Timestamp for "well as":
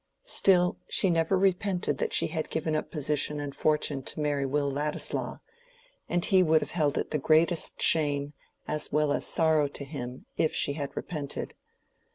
8.91-9.27